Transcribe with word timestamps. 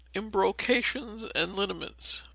Embrocations 0.15 1.25
and 1.35 1.55
Liniments. 1.55 2.23